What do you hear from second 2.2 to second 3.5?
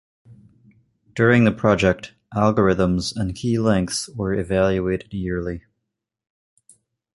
algorithms and